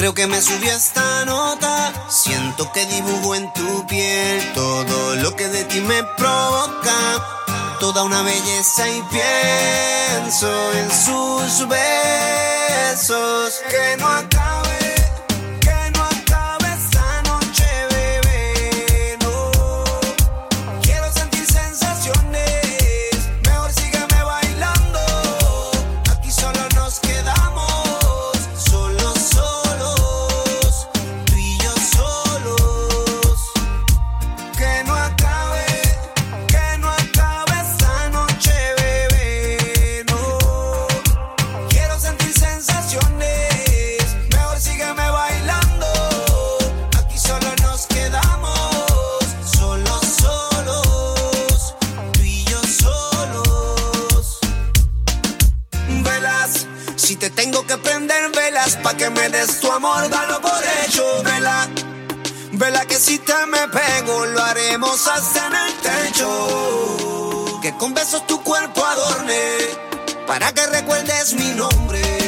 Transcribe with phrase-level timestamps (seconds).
[0.00, 1.92] Creo que me subió esta nota.
[2.08, 7.76] Siento que dibujo en tu piel todo lo que de ti me provoca.
[7.78, 14.39] Toda una belleza y pienso en sus besos que no acaben.
[58.96, 61.68] Que me des tu amor, dalo por hecho, vela.
[62.52, 67.60] Vela que si te me pego, lo haremos hasta en el techo.
[67.62, 69.58] Que con besos tu cuerpo adorne,
[70.26, 72.19] para que recuerdes mi nombre.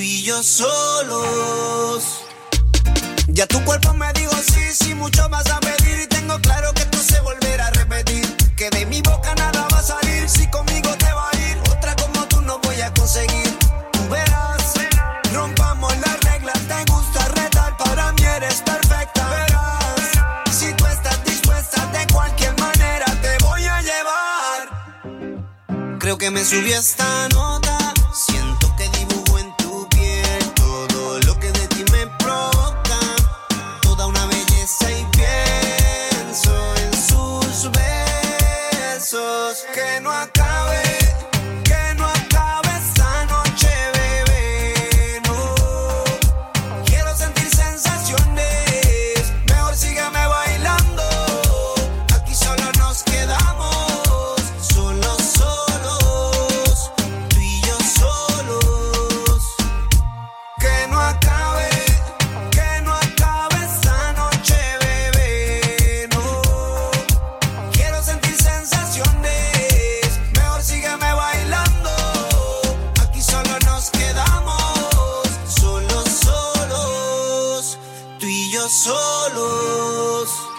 [0.00, 2.22] Tú y yo solos.
[3.26, 6.00] Ya tu cuerpo me dijo sí, sí, mucho más a pedir.
[6.00, 8.24] Y tengo claro que esto se volverá a repetir.
[8.56, 10.26] Que de mi boca nada va a salir.
[10.26, 13.54] Si conmigo te va a ir, otra como tú no voy a conseguir.
[13.92, 14.72] Tú verás,
[15.34, 16.58] rompamos las reglas.
[16.66, 19.28] Te gusta retar, para mí eres perfecta.
[19.28, 20.12] Verás,
[20.50, 25.98] si tú estás dispuesta, de cualquier manera te voy a llevar.
[25.98, 27.59] Creo que me subí esta noche
[39.50, 40.49] Que no acaba.
[78.70, 80.49] solos.